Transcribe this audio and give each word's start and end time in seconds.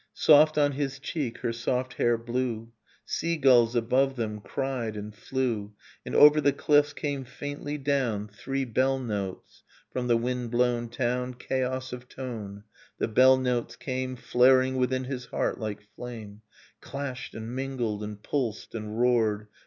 Soft 0.15 0.57
on 0.57 0.71
his 0.71 0.97
cheek 0.97 1.37
her 1.41 1.53
soft 1.53 1.93
hair 1.93 2.17
blew. 2.17 2.71
Sea 3.05 3.37
gulls 3.37 3.75
above 3.75 4.15
them 4.15 4.41
cried 4.43 4.97
and 4.97 5.13
flew. 5.13 5.73
And 6.03 6.15
over 6.15 6.41
the 6.41 6.51
cliffs 6.53 6.91
came 6.91 7.23
faintly 7.23 7.77
down 7.77 8.27
Three 8.27 8.65
bell 8.65 8.97
notes 8.97 9.61
from 9.93 10.07
the 10.07 10.17
wind 10.17 10.49
blown 10.49 10.89
town 10.89 11.35
Chaos 11.35 11.93
of 11.93 12.09
tone... 12.09 12.63
The 12.97 13.09
bell 13.09 13.37
notes 13.37 13.75
came 13.75 14.15
Flaring 14.15 14.77
within 14.77 15.03
his 15.03 15.25
heart 15.27 15.59
like 15.59 15.81
flame, 15.95 16.41
Clashed 16.81 17.35
and 17.35 17.55
mingled 17.55 18.03
and 18.03 18.23
pulsed 18.23 18.73
and 18.73 18.99
roared. 18.99 19.49